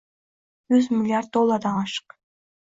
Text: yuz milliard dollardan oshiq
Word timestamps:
yuz 0.75 0.87
milliard 0.93 1.29
dollardan 1.39 1.79
oshiq 1.83 2.19